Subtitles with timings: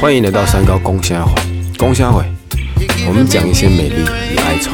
[0.00, 1.34] 欢迎来到三高公虾会，
[1.76, 2.24] 公虾会，
[3.06, 4.02] 我们讲一些美丽
[4.32, 4.70] 与哀愁，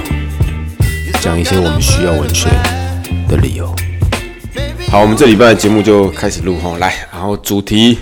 [1.21, 2.49] 讲一些我们需要文学
[3.29, 3.75] 的理由。
[4.89, 7.99] 好，我们这礼拜的节目就开始录哈，来，然后主题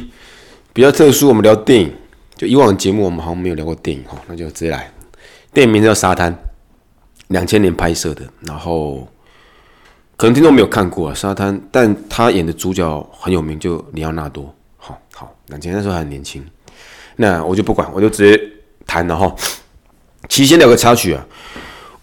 [0.74, 1.90] 比较特殊，我们聊电影。
[2.36, 4.90] 就以往节目，我们好像没有聊过电影哈，那就直接来。
[5.54, 6.30] 电影名字叫《沙滩》，
[7.28, 9.08] 两千年拍摄的，然后
[10.16, 14.54] 可能听众没有看过啊，《沙滩》，但他演的主角很有名，就里奥纳多。
[14.76, 16.44] 好好，两千那时候还很年轻，
[17.16, 18.40] 那我就不管，我就直接
[18.86, 19.34] 谈了哈。
[20.28, 21.26] 其实先聊个插曲啊，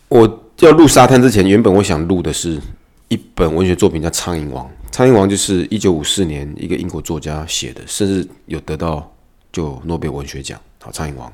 [0.10, 2.60] 我要录《沙滩》之前，原本我想录的是
[3.08, 4.66] 一本文学作品，叫《苍蝇王》。
[4.92, 9.10] 苍蝇王就是一九五四年一个英国作家写的，甚至有得到
[9.52, 10.60] 就诺贝尔文学奖。
[10.82, 11.32] 好，苍蝇王，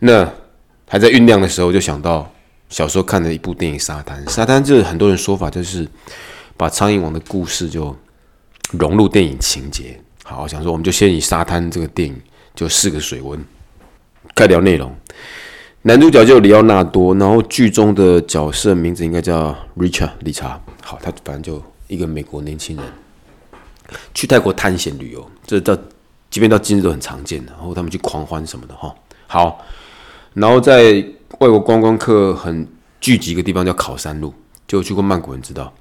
[0.00, 0.26] 那
[0.88, 2.30] 还在酝酿的时候，就想到
[2.68, 4.24] 小时候看的一部电影《沙滩》。
[4.30, 5.88] 沙滩就是很多人说法，就是
[6.56, 7.96] 把苍蝇王的故事就
[8.72, 10.00] 融入电影情节。
[10.24, 12.20] 好，我想说我们就先以《沙滩》这个电影
[12.54, 13.44] 就四个水温，
[14.34, 14.94] 概聊内容。
[15.82, 20.60] 男主角就里奥纳多，然后剧中的角色名字应该叫 Richard 理查。
[20.82, 21.62] 好，他反正就。
[21.88, 22.84] 一个美国年轻人
[24.12, 25.78] 去泰国探险旅游，这到
[26.28, 27.52] 即便到今日都很常见的。
[27.52, 28.92] 然后他们去狂欢什么的哈。
[29.28, 29.64] 好，
[30.34, 31.00] 然后在
[31.38, 32.66] 外国观光客很
[33.00, 34.32] 聚集一个地方叫考山路，
[34.66, 35.72] 就去过曼谷人知道。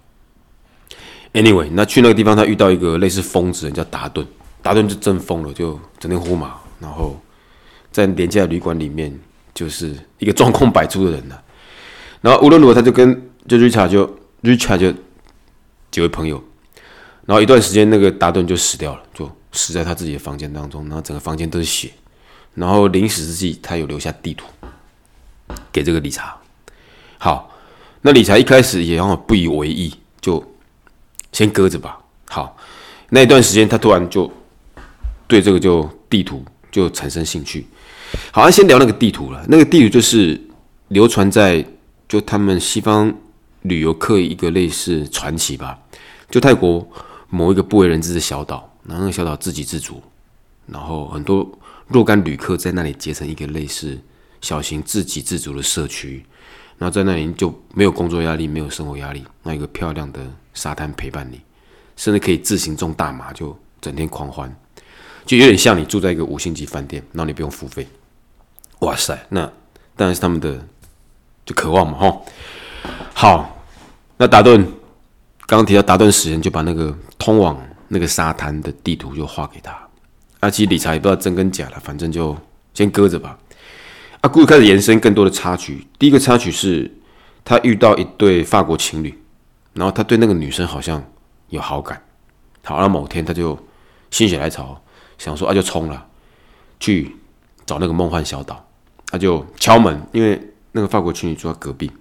[1.34, 4.26] Anyway，那去那个地方，他遇到一个类似疯子人叫达顿，
[4.62, 7.20] 达顿就真疯了，就整天呼马，然后
[7.92, 9.18] 在廉价旅馆里面
[9.54, 11.38] 就是一个状况百出的人呢。
[12.22, 14.94] 然后无论如何，他就跟就 Richard 就 Richard 就。
[15.92, 16.44] 几位朋友，
[17.26, 21.90] 然后一段时间，那个达顿就死掉了，就死在他自己的房间当中，然后整个房间都是血。
[22.54, 24.46] 然后临死之际，他有留下地图
[25.76, 26.34] 给这个理查。
[27.18, 27.52] 好，
[28.00, 30.42] 那理查一开始也好不以为意，就
[31.34, 32.00] 先搁着吧。
[32.30, 32.56] 好，
[33.10, 34.32] 那一段时间，他突然就
[35.28, 37.68] 对这个就地图就产生兴趣。
[38.32, 39.46] 好，像先聊那个地图了。
[39.50, 40.40] 那个地图就是
[40.88, 41.66] 流传在
[42.08, 43.14] 就他们西方
[43.64, 45.78] 旅游客一个类似传奇吧。
[46.30, 46.88] 就泰国
[47.30, 50.02] 某一个不为人知的小岛，然后那个小岛自给自足，
[50.68, 51.46] 然后很多
[51.88, 54.00] 若干旅客在那里结成一个类似
[54.46, 56.24] 小型自给自足的社区，
[56.78, 60.22] 然后在那里就没有工作压力，没有生活压力，那一个漂亮的
[60.54, 61.42] 沙滩陪伴你，
[61.96, 64.56] 甚至可以自行种大麻，就整天狂欢，
[65.26, 67.88] 就有点像你住在一个五星级饭店，然后你不用付费。
[68.82, 69.52] 哇塞，那
[69.96, 70.64] 当然是他们的
[71.44, 72.22] 就渴望嘛，哈。
[73.16, 73.66] 好，
[74.18, 74.64] 那达顿。
[75.48, 79.72] 刚刚提到达顿死人，就把那个通往那个沙滩的地图就画给他。
[80.40, 82.38] 啊，其实理查也不知道真跟假了，反正就
[82.76, 83.38] 先搁着吧。
[84.26, 85.86] 啊，故事开始延伸更多的插曲。
[86.00, 86.92] 第一个插曲是，
[87.44, 89.14] 他遇到一对法国情侣，
[89.74, 91.04] 然后他对那个女生好像
[91.50, 92.02] 有好感。
[92.64, 93.56] 好，那某天他就
[94.10, 94.82] 心血来潮，
[95.20, 96.08] 想说啊，就冲了
[96.80, 97.16] 去
[97.68, 98.68] 找那个梦幻小岛。
[99.12, 100.42] 他就敲门，因为
[100.72, 101.92] 那个法国情侣住在隔壁，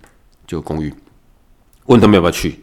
[0.46, 0.94] 就公寓，
[1.84, 2.58] 问他们要不要去。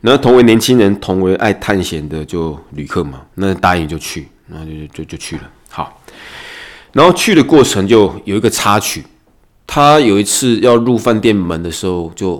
[0.00, 5.50] 然后同为年轻人，同为爱探险的就旅客嘛，那答应就去，然后就就就去了。
[6.92, 9.04] 然后去的过程就有一个插曲，
[9.66, 12.38] 他有一次要入饭店门的时候，就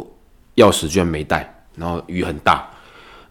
[0.56, 2.68] 钥匙居然没带，然后雨很大，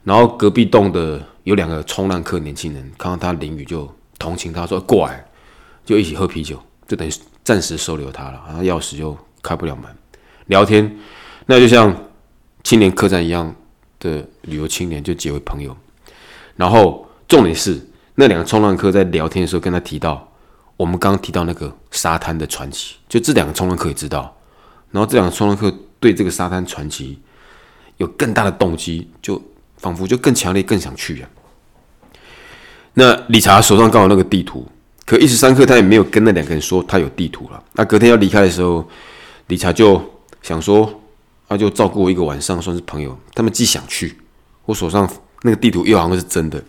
[0.03, 5.25] 然后隔壁栋的有两个冲浪客年轻人看到他淋雨就同情他说过来，
[5.85, 6.57] 就一起喝啤酒，
[6.87, 7.11] 就等于
[7.43, 9.85] 暂时收留他了，然后钥匙就开不了门，
[10.47, 10.97] 聊天，
[11.45, 11.95] 那就像
[12.63, 13.53] 青年客栈一样。
[13.99, 15.75] 的旅游青年就结为朋友，
[16.55, 17.83] 然后重点是
[18.13, 20.31] 那两个冲浪客在聊天的时候跟他提到，
[20.77, 24.33] 我们刚刚提到那个沙滩的传奇，就这两个冲浪客也知道，
[24.91, 27.19] 然后这两个冲浪客对这个沙滩传奇
[27.97, 29.41] 有更大的动机，就
[29.77, 31.29] 仿佛就更强烈、更想去啊。
[32.93, 34.65] 那理查手上刚好那个地图，
[35.05, 37.61] 可一时三刻他也没有跟那两个人说他有地图了。
[37.73, 38.87] 那隔天要离开的时候，
[39.47, 40.01] 理查就
[40.41, 41.01] 想说。
[41.49, 43.17] 他就照顾我一个晚上，算是朋友。
[43.33, 44.17] 他们既想去，
[44.65, 45.09] 我手上
[45.43, 46.61] 那个地图又好像是真的，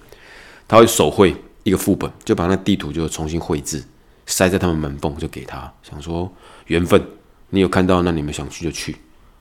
[0.69, 3.83] 他会手绘一个副本，就把那地图就重新绘制，
[4.29, 6.31] 塞在他们门缝，就给他，想说
[6.67, 7.05] 缘分，
[7.51, 8.95] 你有看到，那你们想去就去，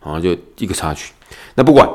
[0.04, 1.14] 然后就一个插曲。
[1.54, 1.88] 那不管，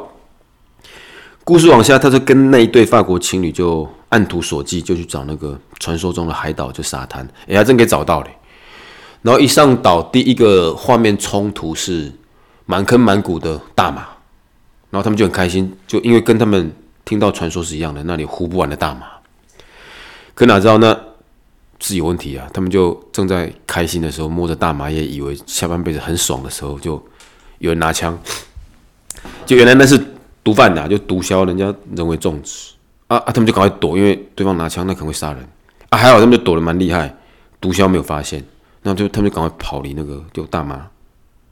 [1.43, 7.29] 故事往下，他就跟那一对法国情侣就按图索骥，就去找那个传说中的海岛，就沙滩。
[7.49, 8.29] 哎，还真给找到了。
[9.23, 12.13] 然后一上岛，第一个画面冲突是。
[12.65, 14.03] 满坑满谷的大马，
[14.89, 16.73] 然后他们就很开心，就因为跟他们
[17.05, 19.09] 听到传说是一样的，那里呼不完的大马。
[20.33, 20.97] 可哪知道呢
[21.85, 22.49] 是有问题啊！
[22.55, 26.93] 他们就正在开心的时候，摸着大麻叶，以为下半辈子很爽的时候，就
[27.59, 28.17] 有人拿枪，
[29.45, 30.01] 就原来那是
[30.45, 32.71] 毒贩呐，就毒枭人家人为种植
[33.09, 33.17] 啊！
[33.17, 35.43] 啊，他们就赶快躲，因为对方拿枪，那可能会杀人
[35.89, 35.99] 啊。
[35.99, 37.13] 还好他们就躲得蛮厉害，
[37.61, 38.45] 毒枭没有发现，
[38.83, 40.77] 那就他们就赶快跑离那个就大妈，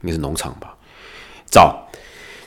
[0.01, 0.73] 应该是农场吧，
[1.45, 1.85] 找。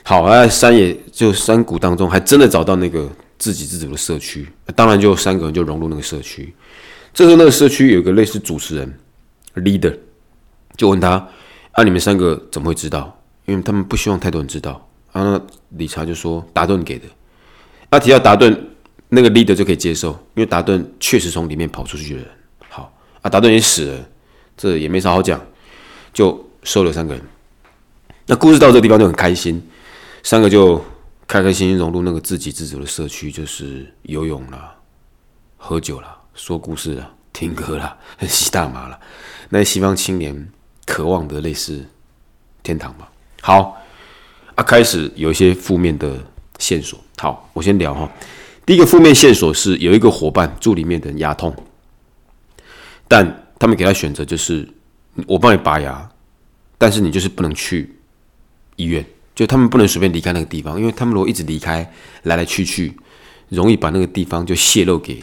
[0.03, 3.09] 好，在山野就山谷当中，还真的找到那个
[3.39, 6.55] 自给自足的社区，当然就三个人就融入那个社区。
[7.15, 8.99] 这时候那个社区有个类似主持人
[9.55, 9.97] leader，
[10.77, 11.29] 就问他：
[11.71, 13.17] 啊，你们三个怎么会知道？
[13.47, 14.87] 因为他们不希望太多人知道。
[15.13, 15.41] 啊，
[15.71, 17.07] 理查就说达顿给的。
[17.89, 18.69] 啊，提到达顿，
[19.11, 22.29] 那个 leader 就可以接受，因为达顿确实从里面跑出去的人。
[22.69, 24.09] 好，啊，达顿也死了，
[24.57, 25.41] 这也没啥好讲，
[26.13, 27.23] 就收了三个人。
[28.27, 29.63] 那故事到这个地方就很开心，
[30.25, 30.85] 三个就
[31.29, 34.75] 开开心心融入那个自给自足的社区，就是游泳啦、
[35.57, 37.97] 喝酒啦、说故事啦、听歌啦、
[38.29, 38.99] 吸大麻啦，
[39.51, 40.49] 那西方青年
[40.85, 41.87] 渴望的类似
[42.63, 43.11] 天堂吧。
[43.41, 43.81] 好。
[44.57, 46.17] 啊，开始有一些负面的
[46.61, 46.97] 线索。
[47.19, 48.09] 好，我先聊哈。
[48.65, 51.53] 第一个负面线索是有一个伙伴住里面的人牙痛，
[53.09, 54.69] 但他们给他选择就是
[55.27, 56.09] 我帮你拔牙，
[56.79, 57.97] 但是你就是不能去
[58.77, 59.05] 医院，
[59.35, 61.93] 就他们不能随便离开那个地方，因为他们如果一直离开，
[62.23, 62.97] 来来去去，
[63.49, 65.21] 容易把那个地方就泄露给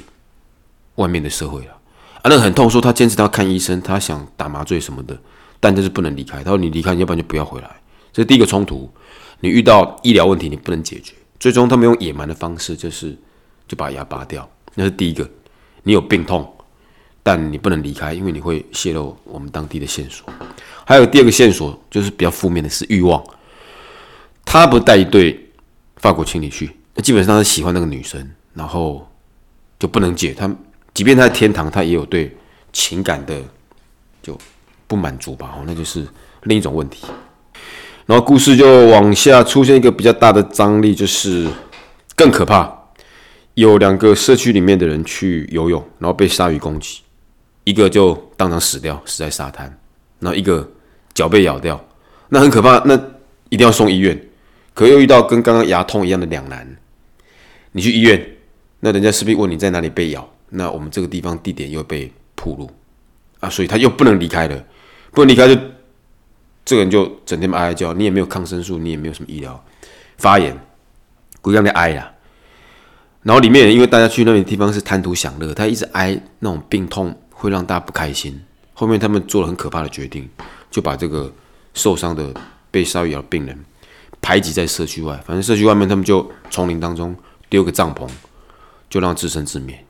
[0.95, 1.71] 外面的社会了。
[2.15, 5.17] 啊，那个很痛，说他坚持他要看医生，他想打麻醉什么的，
[5.59, 6.43] 但就是不能离开。
[6.43, 7.69] 他说你离开，要不然就不要回来。
[8.13, 8.89] 这是第一个冲突。
[9.39, 13.17] 你遇到医疗问题，你不能解决，最终他们用野蛮的方式，就是
[13.67, 14.47] 就把牙拔掉。
[14.75, 15.27] 那是第一个，
[15.81, 16.47] 你有病痛，
[17.23, 20.31] 但你不能离开，因为你会泄露我们当地的线索。
[20.85, 23.23] 还有第二个线索，就是比较负面的是欲望。
[24.45, 25.49] 他不带一对
[25.97, 29.09] 法国情侣去，那基本上是喜欢那个女生，然后
[29.79, 30.35] 就不能解。
[30.35, 30.53] 他
[30.93, 32.35] 即便他在天堂，他也有对
[32.73, 33.39] 情感的
[34.21, 34.37] 就
[34.87, 35.55] 不满足吧？
[35.57, 36.05] 哦，那就是
[36.43, 37.07] 另一种问题。
[38.05, 41.47] 然后故事就往下出现一个比较大的张力，就是
[42.15, 42.77] 更可怕。
[43.53, 47.01] 有两个社区里面的人去游泳，然后被鲨鱼攻击，
[47.65, 49.69] 一个就当场死掉，死在沙滩；
[50.19, 50.69] 然后一个
[51.13, 51.79] 脚被咬掉，
[52.29, 52.95] 那很可怕，那
[53.49, 54.19] 一定要送医院。
[54.73, 56.65] 可又遇到跟刚刚牙痛一样的两难。
[57.73, 58.25] 你去医院，
[58.79, 62.69] 那人家势必问你在哪里被咬，那我们这个地方地点又被铺路
[63.39, 64.63] 啊，所以他又不能离开了，
[65.11, 65.59] 不能离开就。
[66.63, 69.61] 这个人就整天哀哀叫，你也没有抗生素，你也没有什么医疗
[70.17, 70.55] 发炎，
[71.41, 72.09] 鬼让你哀呀。
[73.23, 78.39] 然后里面因为大家去那边地方是贪图享乐，他一直哀那种病痛会让大家不开心。
[78.73, 80.29] 后面他们做了很可怕的决定，
[80.69, 81.33] 就把这个
[81.73, 82.31] 受伤的
[82.69, 83.57] 被鲨鱼咬的病人
[84.21, 85.19] 排挤在社区外。
[85.25, 87.15] 反正社区外面他们就丛林当中
[87.49, 88.07] 丢个帐篷，
[88.87, 89.83] 就让自生自灭。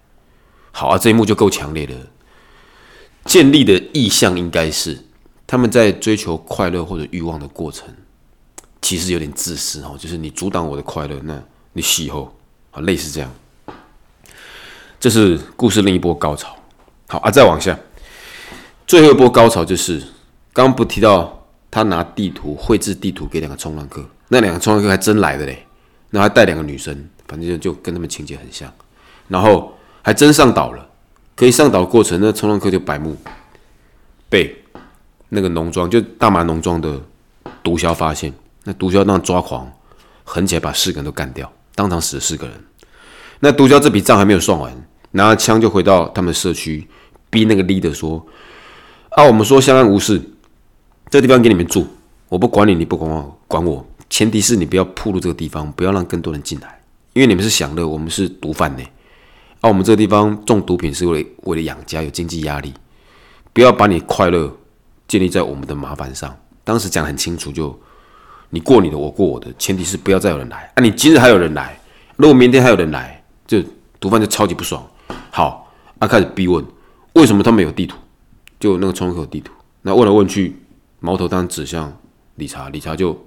[0.71, 1.93] 好啊，这一幕就够强烈的，
[3.25, 4.97] 建立的意向应该是。
[5.45, 7.93] 他们在追求快乐或者欲望的过程，
[8.81, 12.33] 其实有点自私哦，就是你阻挡我的快乐，那你死后
[12.71, 13.29] 啊，类似这样。
[14.97, 16.55] 这是故事另一波高潮。
[17.09, 17.77] 好啊，再往下，
[18.87, 19.99] 最后一波高潮就是
[20.53, 25.65] 刚刚不提到他拿地图绘制地图给两个冲浪客，那两个冲浪客还真来的嘞，
[26.11, 28.73] 那还带两个女生，反正就就跟他们情节很像，
[29.27, 30.87] 然后还真上岛了。
[31.35, 33.15] 可以上岛的过程，那冲浪客就白目
[34.29, 34.57] 被。
[35.33, 37.01] 那个农庄就大麻农庄的
[37.63, 38.33] 毒枭发现，
[38.65, 39.71] 那毒枭那抓狂，
[40.25, 42.55] 狠起来把四个人都干掉，当场死了四个人。
[43.39, 44.75] 那毒枭这笔账还没有算完，
[45.11, 46.85] 拿着枪就回到他们社区，
[47.29, 48.23] 逼那个 leader 说
[49.15, 50.21] ：“啊，我们说相安无事，
[51.09, 51.87] 这地方给你们住，
[52.27, 56.81] 我不管你，你不管我，管我，前提是你不要铺入这个地方，不要让更多人进来，
[57.13, 58.83] 因为你们是享乐，我们是毒贩呢。
[59.61, 62.73] 啊，我们这个地方种毒品是为了为了养家，有经济压力，
[63.53, 64.57] 不要把你快乐。”
[65.07, 66.33] 建立在我们的麻烦上。
[66.63, 67.77] 当时讲很清楚，就
[68.49, 70.71] 你过你的，我过我的，前提是不要再有人来。
[70.73, 71.77] 啊，你今日还有人来，
[72.15, 73.61] 如果明天还有人来，就
[73.99, 74.81] 毒贩就超级不爽。
[75.29, 76.65] 好，啊，开始逼问，
[77.11, 77.97] 为什么他们有地图？
[78.57, 79.51] 就那个窗口地图。
[79.81, 80.55] 那问来问去，
[81.01, 81.93] 矛头当然指向
[82.35, 83.21] 理查，理查就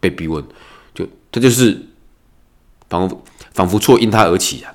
[0.00, 0.44] 被逼问，
[0.92, 1.80] 就他就是
[2.90, 4.74] 仿佛仿佛错因他而起啊。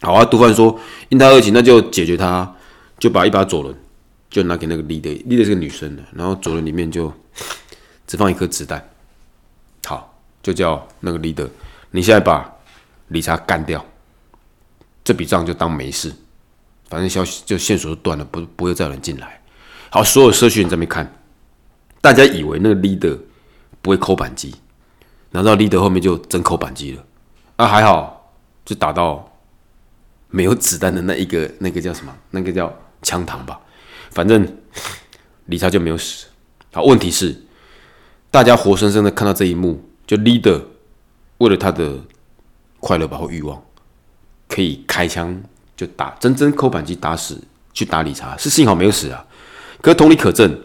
[0.00, 0.78] 好啊，毒贩说
[1.08, 2.54] 因他而起，那就解决他，
[2.98, 3.74] 就把一把左轮。
[4.30, 7.10] 就拿给那个 leader，leader 是个女生的，然后左轮里面就
[8.06, 8.86] 只放一颗子弹，
[9.86, 11.48] 好，就叫那个 leader，
[11.92, 12.46] 你现在把
[13.06, 13.82] 理查干掉，
[15.02, 16.12] 这笔账就当没事，
[16.90, 19.40] 反正消息就线索就断了，不不会再有人进来。
[19.88, 21.10] 好，所有社区人在那边看，
[22.02, 23.18] 大家以为那个 leader
[23.80, 24.54] 不会扣扳机，
[25.30, 27.02] 难道 leader 后面就真扣扳机了，
[27.56, 28.30] 啊还好，
[28.66, 29.26] 就打到
[30.30, 32.14] 没有子弹的那一个那个叫什么？
[32.30, 33.60] 那个叫枪膛吧。
[34.10, 34.46] 反正
[35.46, 36.26] 理查就没有死。
[36.72, 37.34] 好，问题是
[38.30, 40.62] 大家活生生的看到这一幕，就 leader
[41.38, 41.98] 为了他的
[42.80, 43.62] 快乐吧或欲望，
[44.48, 45.42] 可以开枪
[45.76, 47.40] 就打真真扣扳机打死
[47.72, 49.24] 去打理查，是幸好没有死啊。
[49.80, 50.60] 可同理可证，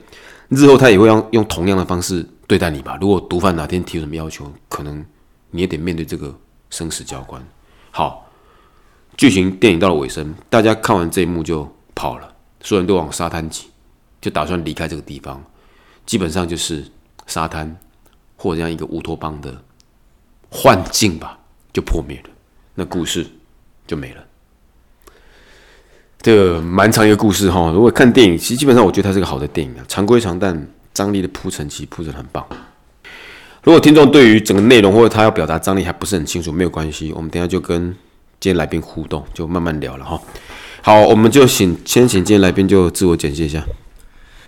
[0.50, 2.98] 日后他也会用用同样的方式对待你吧？
[3.00, 5.06] 如果毒贩哪天提什么要求，可能
[5.52, 6.36] 你也得面对这个
[6.70, 7.42] 生死交关。
[7.92, 8.30] 好，
[9.16, 13.66] 剧情电影到了尾声，大家看完这一幕就跑了，所有人都往沙滩挤，
[14.22, 15.44] 就打算离开这个地方。
[16.06, 16.84] 基本上就是
[17.28, 17.78] 沙滩
[18.36, 19.56] 或这样一个乌托邦的
[20.50, 21.40] 幻境吧，
[21.72, 22.30] 就破灭了，
[22.76, 23.26] 那故事
[23.88, 24.24] 就没了。
[26.22, 27.72] 这个蛮长一个故事哈。
[27.72, 32.46] 如果看电影，其实基本上我觉得它是个好的电影啊，常规常但张力的铺陈其实铺陈很棒。
[33.64, 37.96] 如果听众对于整个内容或者他要表达张力还不是很清楚，没有关系，我们等下就跟
[38.44, 40.22] 今天来宾互动，就慢慢聊了哈。
[40.82, 43.64] 好，我们就请先请今天来宾就自我简介一下。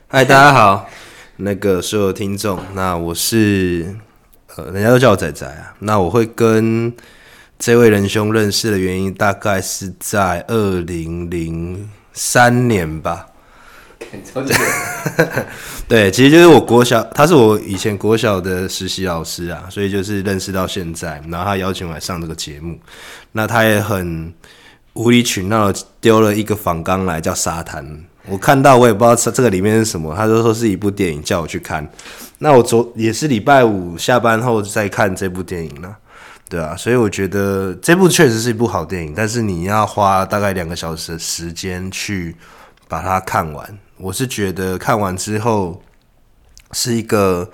[0.09, 0.89] 嗨，大家好。
[1.37, 3.95] 那个所有听众，那我是
[4.57, 5.73] 呃，人家都叫我仔仔啊。
[5.79, 6.93] 那我会跟
[7.57, 13.27] 这位仁兄认识的原因，大概是在二零零三年吧。
[15.87, 21.21] 对，其实就是我国小，他是我以前国小的实习老师啊，所以就是认识到现在。
[21.29, 22.79] 然后他邀请我来上这个节目，
[23.33, 24.33] 那他也很
[24.93, 27.85] 无理取闹，丢了一个仿纲来叫沙滩。
[28.27, 31.87] 我看到我也不知道这这个里面是什么，他就说是一部电影，叫我去看。
[32.39, 35.95] 那我昨也是礼拜五下班后再看这部电影呢，
[36.49, 42.35] 对啊，所以我觉得这部确实是一部好电影，但是你要花大概两个小时的时间去
[42.87, 43.77] 把它看完。
[43.97, 45.81] 我是觉得看完之后
[46.71, 47.49] 是一个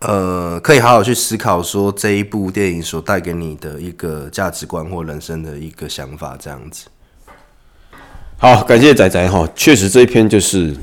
[0.00, 6.86] 呃，可以好好去思考说这一部电影所带给你的一个价值观或人生的一个想法，这样子。
[8.38, 10.74] 好，感谢仔仔哈，确实这一篇就是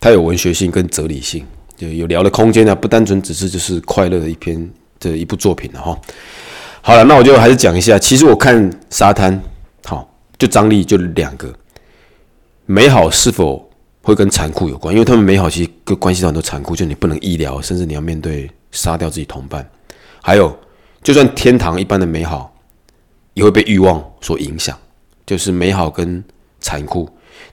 [0.00, 1.44] 它有文学性跟哲理性，
[1.76, 5.98] 就有聊的空间啊，不单纯只是就是快乐的一篇的一部作品了哈。
[6.80, 9.38] 好了，那我就还是讲一下，其实我看沙滩，
[9.84, 11.52] 好，就张力就两个，
[12.66, 13.70] 美好是否
[14.02, 14.94] 会跟残酷有关？
[14.94, 19.68] 因为他们美好其实跟关系到很多残酷，就你不能医疗，甚至你要面对杀掉自己同伴，
[20.22, 20.56] 还有
[21.02, 22.54] 就算天堂一般的美好，
[23.34, 24.78] 也会被欲望所影响，
[25.24, 26.22] 就是美好跟。
[26.58, 27.08] 残酷、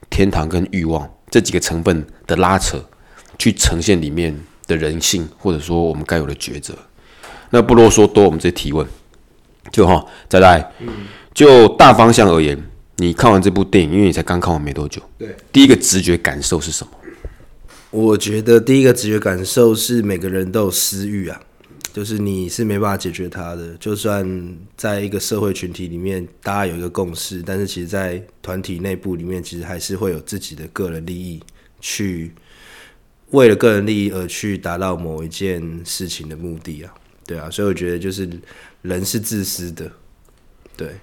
[0.10, 2.84] 天堂跟欲望这几个成分的拉扯，
[3.38, 6.74] 去呈现里面的人性，或者说我们该有的抉择。
[7.52, 8.88] 那不啰嗦多，我们直接提问。
[9.72, 10.72] 就哈，再来，
[11.32, 12.58] 就大方向而言，
[12.98, 16.92] 你看完这部电影，因为你才刚看完没多久，对，第一个直觉感受是什么？
[17.92, 21.42] 我觉得第一个直觉感受是每个人都有私欲啊。
[21.94, 31.40] 就是你是没办法解决它的，就算在一个社会群体里面，大家有一个共识，但是其实，在团体内部里面，其实还是会有自己的个人利益，
[31.80, 32.32] 去
[33.30, 36.92] 为了个人利益而去达到某一件事情的目的啊，
[37.28, 38.28] 对啊，所以我觉得就是
[38.82, 39.92] 人是自私的，
[40.76, 40.96] 对，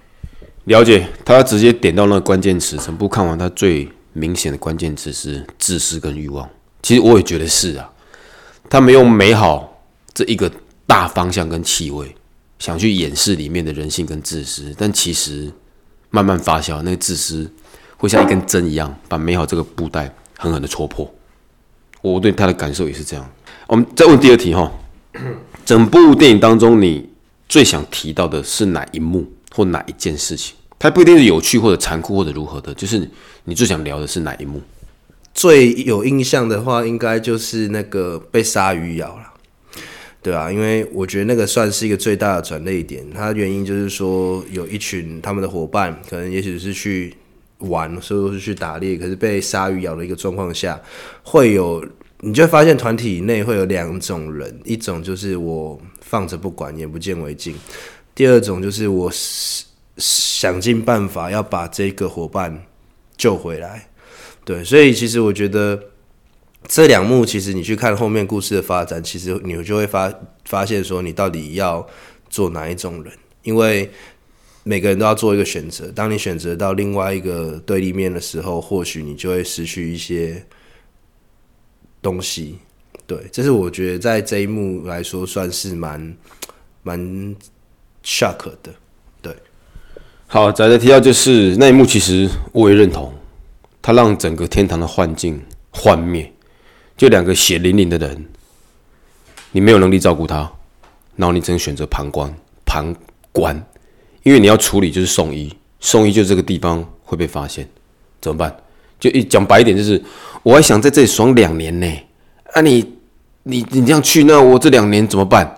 [0.65, 1.07] 了解。
[1.23, 6.49] 他直接点到那个关键词，全部看完，他最明显的关键词是自私跟欲望。
[6.81, 7.89] 其实我也觉得是啊，
[8.69, 10.51] 他没用美好这一个。
[10.87, 12.13] 大方向跟气味，
[12.59, 15.49] 想去掩饰里面的人性跟自私，但其实
[16.09, 17.49] 慢慢发酵，那个自私
[17.95, 21.09] 会像一根针一样，把美好这个布袋狠狠的戳破。
[22.01, 23.25] 我对他的感受也是这样。
[23.67, 24.69] 我们再问第二题哈，
[25.63, 27.07] 整部电影当中，你
[27.47, 30.55] 最想提到的是哪一幕或哪一件事情？
[30.79, 33.09] 它不一定是有趣或者残酷或者如何的，就是
[33.43, 34.61] 你最想聊的是哪一幕？
[35.33, 39.27] 最有印象的话，应该就是那个被鲨鱼咬了。
[40.23, 43.03] 对啊，因为我觉得那个算是一个最大的转捩点。
[43.11, 47.15] 它原因就是说，有一群他们的伙伴，可能也许是去
[47.59, 50.79] 玩，所以是去打猎，可是被鲨鱼咬的一个状况下，
[51.23, 51.83] 会有
[52.19, 57.55] 你就会发现团体内会有两种人，一种就是我放着不管，眼不见为净；
[58.21, 59.11] 第二种就是我
[59.97, 62.63] 想尽办法要把这个伙伴
[63.17, 63.89] 救回来。
[64.45, 65.87] 对，所以其实我觉得。
[66.67, 70.13] 这两幕其实你去看后面故事的发展，其实你就会发
[70.45, 71.85] 发现说，你到底要
[72.29, 73.11] 做哪一种人？
[73.41, 73.89] 因为
[74.61, 75.91] 每个人都要做一个选择。
[75.91, 80.45] 当你选择到另外一个对立面的时候，或许你就会失去一些
[81.99, 82.59] 东西。
[83.07, 86.15] 对，这是我觉得在这一幕来说算是蛮
[86.83, 87.35] 蛮
[88.03, 88.71] shock 的。
[89.21, 89.35] 对，
[90.27, 93.13] 好，再来提到就是那一幕，其实我也认同，
[93.81, 95.41] 它让整个天堂的幻境
[95.71, 96.31] 幻灭。
[96.97, 98.25] 就两个血淋淋的人，
[99.53, 100.51] 你没有能力照顾他，
[101.15, 102.31] 然后你只能选择旁观，
[102.63, 102.95] 旁
[103.31, 103.55] 观，
[104.21, 107.67] 因为你要处理就是送医，送医就这个地方会被发现，
[108.21, 108.55] 怎么办？
[108.99, 109.99] 就一讲白一点就是，
[110.43, 111.87] 我还想在这里爽两年呢，
[112.53, 112.85] 啊你
[113.41, 115.57] 你你这样去，那我这两年怎么办？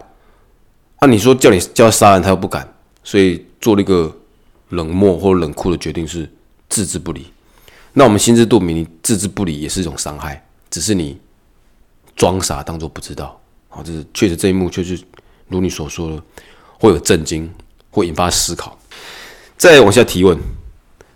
[1.03, 2.65] 啊你说叫你叫他杀人，他又不敢，
[3.03, 4.15] 所以做了一个
[4.69, 6.31] 冷漠或冷酷的决定是
[6.69, 7.25] 置之不理。
[7.91, 11.19] 那我们心知肚明，置之不理也是一种伤害，只是你
[12.15, 13.37] 装傻当做不知道。
[13.67, 14.97] 好，这是确实这一幕确实
[15.49, 16.23] 如你所说的，
[16.79, 17.51] 会有震惊，
[17.91, 18.79] 会引发思考。
[19.57, 20.39] 再往下提问，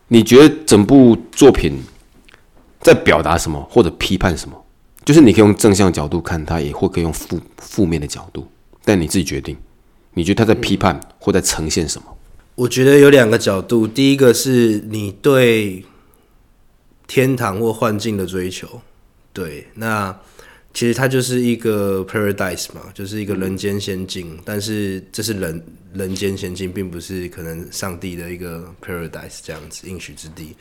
[0.10, 1.82] 你觉得整部作品
[2.82, 4.66] 在表达什么，或者批判什么？
[5.06, 8.46] 就是你可以用正向角度看它，也或可以用负负面的角度，
[8.84, 9.56] 但你自己决定。
[10.18, 12.08] 你觉得他在批判或在呈现什么？
[12.56, 15.86] 我觉得有两个角度，第一个是你对
[17.06, 18.82] 天堂或幻境的追求，
[19.32, 20.20] 对，那
[20.74, 30.56] 其实它就是一个 paradise 嘛，就是一个人间仙境，但是这是人人间仙境，并不是可能上帝的一个 paradise 这样子应许之地。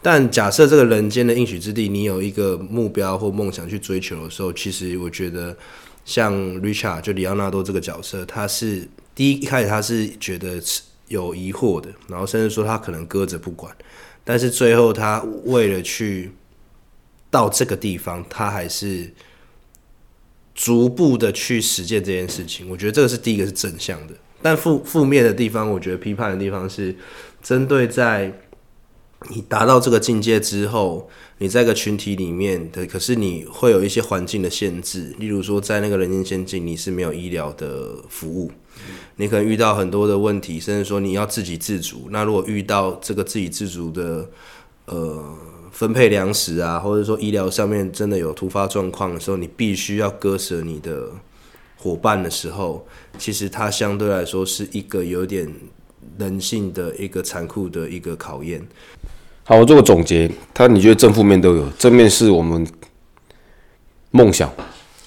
[0.00, 5.56] 但假设这个人间的应许之地，你有一个目标或梦想去追求的时候，其实我觉得
[6.04, 8.86] 像 Richard 就里奥纳多这个角色，他是。
[9.20, 10.58] 第一一开始他是觉得
[11.08, 13.70] 有疑惑的，然后甚至说他可能搁着不管，
[14.24, 16.30] 但是最后他为了去
[17.30, 19.12] 到这个地方，他还是
[20.54, 22.66] 逐步的去实践这件事情。
[22.70, 26.96] 我觉得这个是第一个是正向的，但负负面的地方，我觉得批判的地方是
[27.42, 28.32] 针对在
[29.28, 38.50] 你达到这个境界之后，你在一个群体里面的，可是你会有一些环境的限制，例如说在那个人间仙境，你是没有医疗的服务。
[39.16, 42.08] 你可能遇到很多的问题，甚至说你要自给自足。
[42.10, 44.26] 那如果遇到这个自给自足的
[44.86, 45.36] 呃
[45.70, 51.10] 分配粮食啊，或者说医疗上面真的有突发状况的时候，你必须要割舍你的
[51.76, 52.86] 伙伴的时候，
[53.18, 55.54] 其实它相对来说是一个有点
[56.18, 58.66] 人性的一个残酷的一个考验。
[59.50, 62.64] 好，我做个总结，他你觉得正负面都有，正面是我们
[64.12, 64.48] 梦想。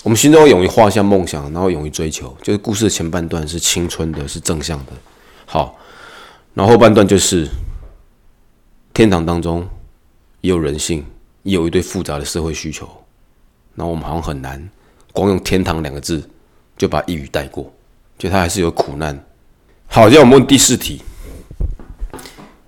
[0.04, 4.92] 我们心中勇于画下梦想，然后勇于追求，就是故事的前半段是青春的，是正向的。
[5.46, 5.80] 好，
[6.54, 7.48] 然后后半段就是
[8.94, 9.66] 天堂当中
[10.42, 11.06] 也有人性，
[11.44, 12.86] 也有一堆复杂的社会需求。
[13.76, 14.70] 那我们好像很难
[15.14, 16.22] 光用“天堂”两个字
[16.76, 17.72] 就把一语带过，
[18.18, 19.18] 就它还是有苦难。
[19.88, 21.02] 好，让我们问第四题：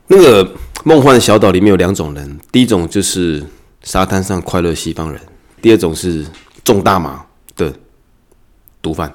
[0.07, 0.49] 那个
[0.85, 3.43] 梦幻小岛里面有两种人，第一种就是
[3.81, 5.21] 沙滩上快乐西方人，
[5.61, 6.25] 第二种是。
[6.65, 7.23] 种大麻
[7.55, 7.71] 的
[8.81, 9.13] 毒贩，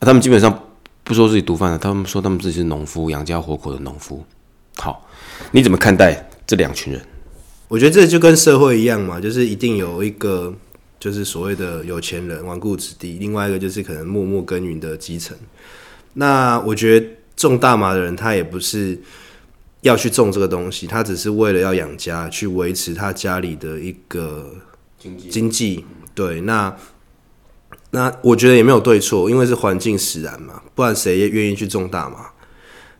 [0.00, 0.64] 他们基本上
[1.04, 4.26] 不说自己毒贩了，他们说他们自己是农夫，养家活口的农夫。
[4.74, 5.08] 好，
[5.52, 7.00] 你怎么看待这两群人？
[7.68, 10.52] 我觉得这就跟社会一样嘛，就是一定有一个
[10.98, 15.38] 就是所谓的有钱人、纨绔子弟，另外一个就是可能默默耕耘的基层。
[16.14, 19.00] 那我觉得种大麻的人，他也不是
[19.82, 24.54] 要去种这个东西，他只是为了要养家，去维持他家里的一个
[24.98, 25.84] 经济经济。
[26.14, 26.74] 对，那
[27.90, 32.30] 那我觉得也没有对错，因为是环境使然嘛，不然谁也愿意去种大麻？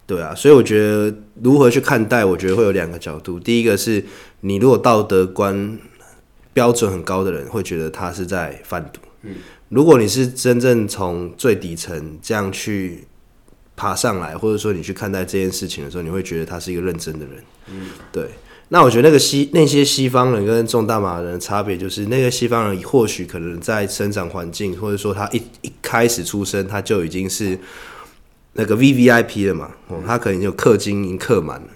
[0.07, 1.13] 对啊，所以我觉得
[1.43, 3.41] 如何去看待，我觉得会有两个角度。
[3.41, 4.05] 第一个是
[4.43, 5.77] 你如果道德观
[6.53, 9.01] 标准很高的人，会觉得他是在贩毒。
[9.23, 9.35] 嗯，
[9.71, 13.09] 如果你是真正从最底层这样去
[13.77, 17.45] 爬上来，或者说你去看待这件事情的时候，你会觉得他是一个认真的人。
[17.71, 18.29] 嗯，对。
[18.69, 27.57] 那我觉得那个西那些西方人跟种大麻的人差别，就是那个西方人或许可能在生长环境，或者说他一一开始出生他就已经是
[28.55, 31.69] 那个 V V I P 了嘛，哦，他可能就氪金已经氪满了，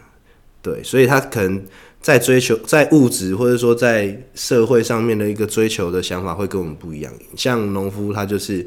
[0.60, 1.62] 对，所以他可能
[2.00, 7.12] 在追求在物质或者说在社会上面的一个追求的想法会跟我们不一样。
[7.36, 8.66] 像农夫，他就是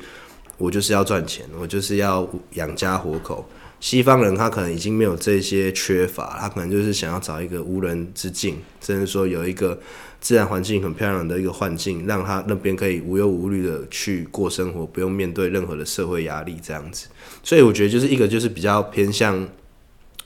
[0.64, 3.46] 我就是要赚钱，我就是要养家活口。
[3.82, 9.78] 西方人他可能已经没有这些缺乏，他可能就是想要找一个无人之境，甚至说有一个
[10.22, 17.08] 自然环境很漂亮的一个环境，让他那边可以无忧无虑的去过生活，不用面对任何的社会压力这样子。
[17.44, 19.46] 所以我觉得就是一个就是比较偏向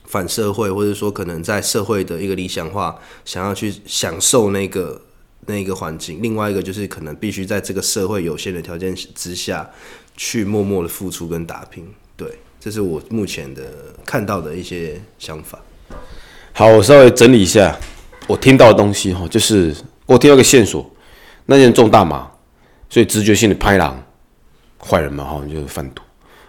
[0.05, 2.95] 反社会，或者说可能在社会的一个理想化，
[3.25, 5.01] 想要去享受那个
[5.47, 9.67] 那个环境；另外一个就是可能必须在这个社会有限的条件之下
[10.17, 11.87] 去默默的付出跟打拼。
[12.17, 12.27] 对。
[12.59, 13.63] 这是我目前的
[14.03, 15.57] 看到的一些想法。
[16.51, 17.73] 好，我稍微整理一下
[18.25, 19.73] 我听到的东西哈，就是
[20.05, 20.89] 我听到个线索，
[21.45, 22.29] 那些人种大麻，
[22.89, 24.03] 所以直觉性的拍狼，
[24.79, 26.01] 坏人嘛哈，就是贩毒。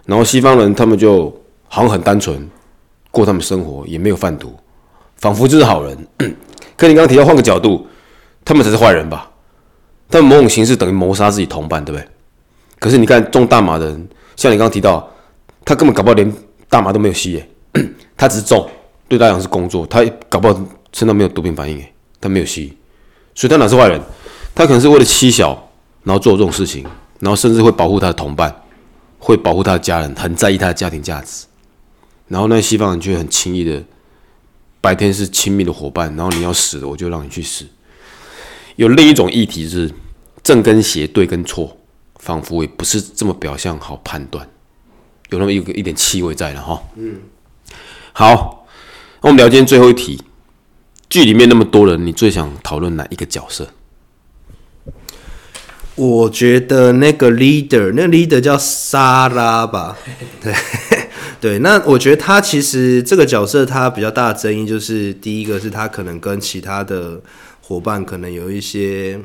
[0.07, 1.31] 然后西方人他们就
[1.68, 2.50] 好像很单纯，
[3.12, 4.59] 过他们生活，也没有贩毒，
[5.18, 5.96] 仿佛就是好人。
[6.76, 7.87] 可你刚刚提到换个角度，
[8.44, 9.31] 他们才是坏人吧？
[10.09, 12.09] 他们某种形式等于谋杀自己同伴，对不对？
[12.79, 15.09] 可是你看种大麻的人，像你刚刚提到。
[15.64, 16.33] 他根本搞不好连
[16.71, 17.47] 大麻都没有吸耶，
[18.17, 18.67] 他只是种，
[19.07, 20.55] 对他讲是工作，他搞不好
[20.95, 22.75] 身上没有毒品反应耶，他没有吸，
[23.35, 24.01] 所以他哪是坏人？
[24.55, 25.71] 他可能是为了妻小，
[26.05, 26.87] 然后做这种事情，
[27.21, 28.62] 然后甚至会保护他的同伴，
[29.19, 31.45] 会保护他的家人，很在意他的家庭价值，
[32.29, 33.85] 然后那西方人却很轻易的
[34.81, 37.67] 白天是亲密的伙伴，然后你要死了，我就让你去死。
[38.77, 39.93] 有另一种议题是
[40.43, 41.77] 正跟邪、对跟错，
[42.18, 44.48] 仿佛也不是这么表象好判断，
[45.31, 46.83] 有那么一个一点气味在了哈。
[46.96, 47.20] 嗯，
[48.12, 48.66] 好，
[49.22, 50.22] 那我们聊今天最后一题，
[51.09, 53.68] 剧里面那么多人，你最想讨论哪一个角色？
[55.94, 59.96] 我觉得那个 leader，那个 leader 叫莎拉吧，
[60.40, 60.54] 对
[61.40, 61.59] 对。
[61.59, 67.20] 那我觉得他其实这个角色他比较大的争议就是，第一个是他可能跟其他的
[67.61, 69.18] 伙伴可能有一些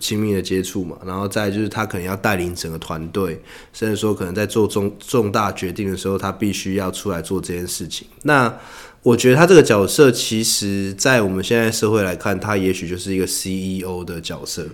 [0.00, 3.40] 亲密的接触嘛，然后再就是他可能要带领整个团队，
[3.72, 8.06] 甚至说可能在做重重大决定的时候，他必须要出来做这件事情。
[8.22, 8.54] 那
[9.02, 14.66] 我觉得他这个角色，其实在我们现在社会来看，他也许就是一个 CEO 的角色。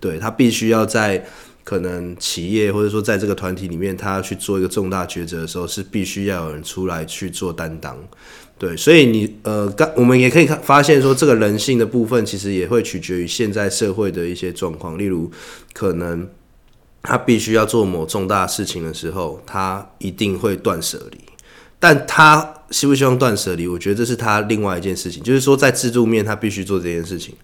[0.00, 1.26] 对他必须要在
[1.64, 7.98] 可能企业或者说在这个团体里面，他要去做一个重大抉择的时候，是必须要有人出来去做担当。
[8.58, 14.98] 对，所以你呃，刚我们也可以看发现说，这个人性的部分其实也会取决于现在社会的一些状况。
[14.98, 15.30] 例如，
[15.72, 16.28] 可能
[17.02, 21.18] 他必须要做某重大事情的时候，他一定会断舍离。
[21.78, 25.22] 但他希不希望断舍离，我觉得这是他另外一件事情。
[25.22, 27.34] 就是说，在制度面，他必须做这件事情，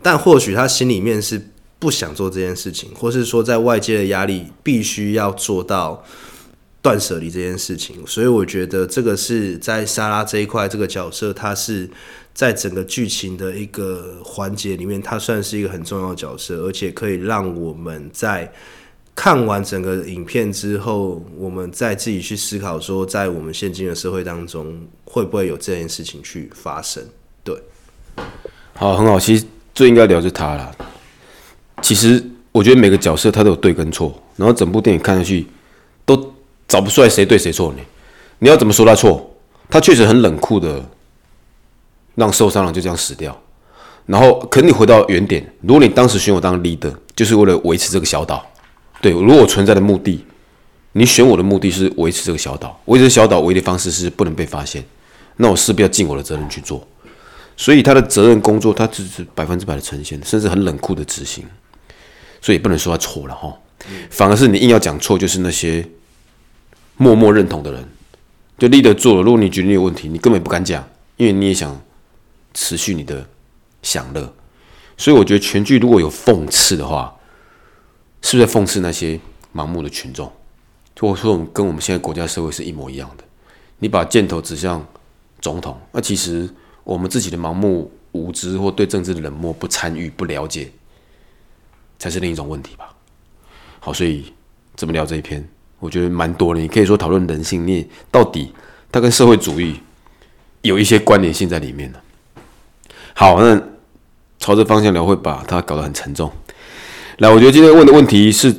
[0.00, 1.48] 但或许他心里面是。
[1.82, 6.00] 不想做这件事情，或是说在外界的压力必须要做到
[6.82, 11.88] 断舍离这件事情，所以我觉得这个是在莎拉这一块这个角色，他是
[12.34, 18.52] 在整个剧情的一个环节里面，他算是一个很重要的角色，而且可以让我们在
[19.14, 27.04] 看完整个影片之后，我们再自己去思考说，在我们现今的社会当中，会不会有这件事情去发生？
[27.44, 27.56] 对，
[28.74, 30.74] 好，很好，其实最应该聊就他了。
[31.80, 35.46] 其实我觉得每个角色他都有对跟错，然后整部电影看下去
[36.06, 36.31] 都
[36.72, 37.82] 找不出来谁对谁错呢？
[38.38, 39.30] 你要怎么说他错？
[39.68, 40.82] 他确实很冷酷的
[42.14, 43.38] 让受伤了就这样死掉，
[44.06, 48.42] 然后可你回到原点，如果你当时选我当 leader，就是为了维持这个小岛，
[49.02, 50.24] 对，如果我存在的目的，
[50.92, 54.82] 你选我的目的是维持这个小岛，维持小岛唯一的方式是不能被发现，
[55.36, 56.86] 那我势必要尽我的责任去做，
[57.54, 61.44] 所以他的责任工作他只是百分之百的呈现，甚至很冷酷的执行。
[62.40, 63.54] 所以不能说他错了哈，
[64.10, 65.86] 反而是你硬要讲错，就是那些
[66.96, 67.88] 默默认同的人，
[68.58, 69.22] 就立得做了。
[69.22, 71.80] 如果你觉得你有问题，你根本不敢讲，因为你也想
[72.54, 73.26] 持续你的
[73.82, 74.32] 享乐。
[74.96, 77.14] 所以我觉得全剧如果有讽刺的话，
[78.20, 79.18] 是不是讽刺那些
[79.54, 80.30] 盲目的群众？
[81.00, 83.24] 或者说跟我们现在国家社会是一模一样的？
[83.78, 84.86] 你把箭头指向
[85.40, 86.48] 总统，那其实
[86.84, 90.70] 我们自己的盲目无知或对政治的冷漠、不参与、不了解。
[91.98, 92.92] 才是另一种问题吧。
[93.78, 94.32] 好，所以
[94.74, 95.48] 怎么聊这一篇，
[95.82, 96.60] 我觉得蛮多的。
[96.60, 98.54] 你可以说讨论人性，你到底
[98.92, 99.80] 它跟社会主义
[100.60, 102.00] 有一些关联性在里面的。
[103.14, 103.60] 好，那
[104.38, 106.30] 朝着方向聊会把它搞得很沉重。
[107.18, 108.54] 来，我觉得今天问的问题是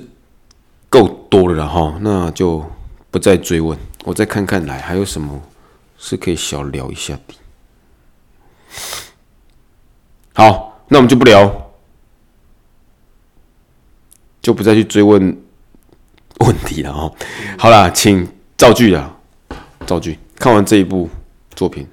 [0.90, 2.62] 够多了哈，那就
[3.10, 3.80] 不再追问。
[4.04, 5.42] 我再看看来还有什么
[5.98, 7.34] 是可以小聊一下的。
[10.34, 11.72] 好，那我们就不聊。
[14.42, 15.42] 就不再去追问
[16.44, 17.14] 问题了哦。
[17.58, 18.28] 好啦，请
[18.58, 19.16] 造句啊，
[19.86, 20.18] 造句。
[20.38, 21.10] 看完这一部
[21.56, 21.88] 作品，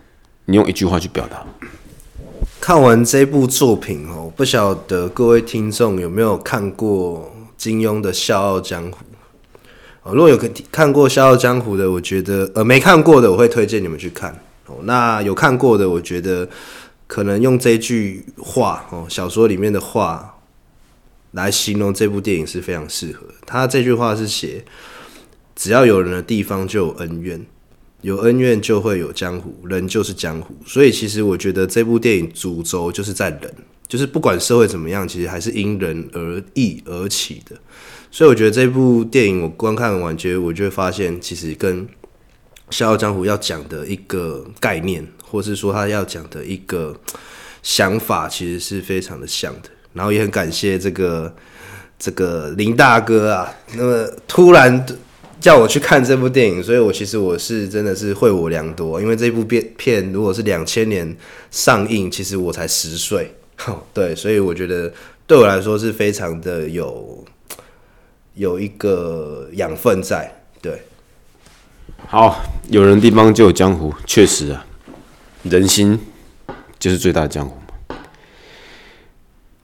[0.47, 1.45] 你用一句话去表达。
[2.61, 8.91] 看完这部作品哦，不晓得各位听众有没有看过金庸的《笑傲江湖》
[10.03, 10.15] 哦？
[10.15, 10.39] 如果有
[10.71, 14.37] 看过《笑傲江湖》的，我觉得呃没看过的，我会推荐你们去看
[14.67, 14.77] 哦。
[14.83, 16.49] 那有看过的，我觉得
[17.07, 20.35] 可能用这句话哦，小说里面的话。
[21.33, 23.27] 来形容这部电影是非常适合。
[23.47, 24.65] 他这句话是写：
[25.55, 27.47] 只要有人的地方就有恩怨，
[28.03, 30.55] 有恩怨就会有江湖，人就是江湖。
[30.67, 33.55] 所以其实我觉得这部电影主轴就是在人，
[33.87, 37.57] 就是不管社会怎么样，其实还是因人而异而起的。
[38.11, 41.87] 所以我觉得这部电影我观看完，觉得我就会发现，其实跟
[42.71, 46.99] 《笑傲江湖》要讲的一个概念，或是说他要讲的一个
[47.63, 49.69] 想法，其实是非常的像的。
[49.93, 51.35] 然后也很感谢这个
[51.99, 54.87] 这个林大哥啊，那么突然
[55.41, 61.17] 叫我去看这部电影，所以我其实我是真的是会我良多，因为这部片片如果是两千年
[61.51, 63.35] 上映，其实我才十岁，
[63.95, 64.93] 对，所以我觉得
[65.27, 67.25] 对我来说是非常的有
[68.35, 70.83] 有一个养分在，对。
[72.07, 74.65] 好，有人地方就有江湖，确实啊，
[75.43, 75.99] 人心
[76.79, 77.60] 就是最大的江湖。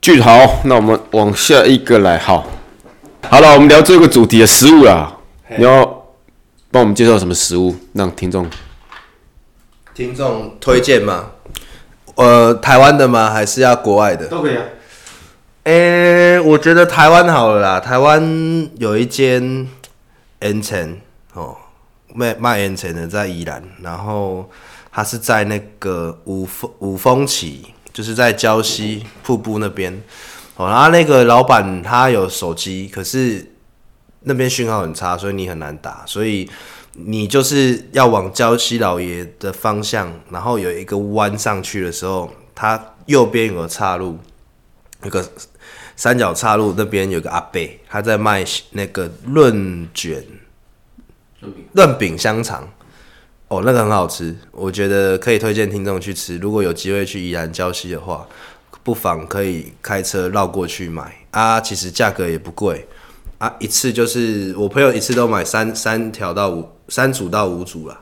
[0.07, 2.17] 句好，那我们往下一个来。
[2.17, 2.47] 好，
[3.29, 5.13] 好了，我们聊这个主题的食物啦。
[5.59, 5.85] 你要
[6.71, 8.49] 帮我们介绍什么食物，让听众
[9.93, 11.31] 听众推荐吗？
[12.15, 13.31] 呃，台湾的吗？
[13.31, 14.29] 还是要国外的？
[14.29, 14.63] 都可以啊。
[15.65, 17.81] 诶、我觉得台湾好了啦。
[17.81, 19.67] 台湾有一间
[20.39, 21.01] N 城
[21.35, 21.57] 哦，
[22.15, 24.49] 卖卖 N 城的在宜兰，然后
[24.93, 29.91] 它是在那个五峰五峰旗，就是在礁溪瀑布那边。
[30.57, 33.55] 哦，然后那个老板他有手机，可是
[34.21, 36.47] 那边讯号很差，所以你很难打，所以
[36.93, 44.19] 你就是要往礁溪老爷的方向，然后有一个弯上去的时候，他右边有个岔路，
[45.01, 45.27] 那个
[45.97, 50.23] 三角岔路那边有个阿贝，他在卖那个润卷、
[51.73, 52.69] 润饼香肠。
[53.49, 56.37] 哦，那个很好吃，我觉得可以推荐听众去吃。
[56.39, 58.27] 如果有机会去宜兰礁溪的话，
[58.83, 61.61] 不妨可以开车绕过去买啊。
[61.61, 62.89] 其实价格也不贵
[63.39, 68.01] 啊，一次就是我朋友一次都买三三条到五三组到五组啦，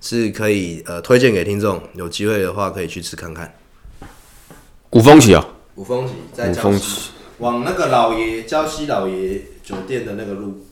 [0.00, 1.78] 是可以呃推荐给听众。
[1.92, 3.52] 有机会的话可以去吃看看。
[4.92, 10.64] 五峰旗啊，五峰旗在礁溪，往那个老爷礁溪老爷酒店的那个路。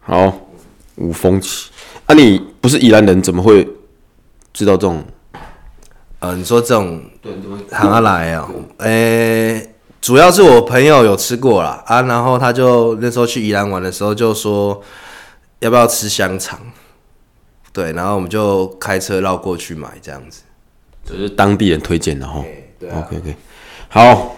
[0.00, 0.48] 好，
[0.96, 1.70] 五峰旗。
[2.10, 3.64] 啊，你不是宜兰人，怎么会
[4.52, 5.04] 知道这种？
[6.18, 8.50] 呃，你说这种对，你怎么行啊 来啊？
[8.78, 14.82] 诶、主要是我朋友有吃过啦啊，然后他就那时候去宜兰玩的时候就说
[15.60, 16.58] 要不要吃香肠，
[17.72, 20.42] 对，然后我们就开车绕过去买这样子。
[21.04, 22.44] 就是当地人推荐的哈。
[22.80, 23.36] 对啊 OK OK，
[23.88, 24.34] 好，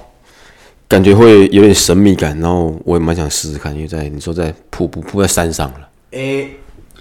[0.87, 5.89] 感觉会有点神秘感，然后我也蛮想试试看，因为在你说在瀑布，瀑布在山上了。
[6.11, 6.51] 诶、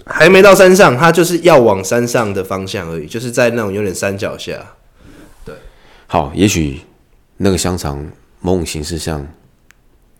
[0.06, 4.52] 还没到山上，它就是要往山上的方向而已，就是在那种有点山脚下。
[5.44, 5.54] 对
[6.06, 6.80] 好，也许
[7.38, 8.04] 那个香肠
[8.40, 9.26] 某种形式像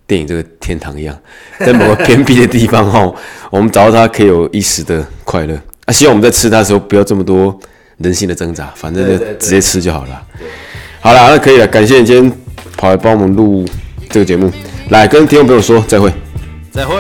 [0.07, 1.19] 电影这个天堂一样，
[1.61, 3.15] 在某个偏僻的地方哦，
[3.51, 5.55] 我们找到它可以有一时的快乐
[5.87, 5.93] 啊。
[5.93, 7.59] 希望我们在吃它的时候不要这么多
[7.99, 10.23] 人性的挣扎，反正就直接吃就好了。
[11.01, 12.33] 好了，那可以了，感谢你今天
[12.77, 13.67] 跑来帮我们录
[14.09, 14.51] 这个节目，
[14.91, 16.13] 来跟听众朋友说再会，
[16.71, 16.95] 再会。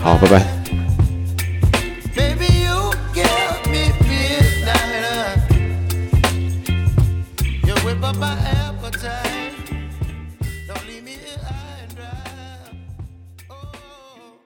[0.00, 0.57] 好，拜拜。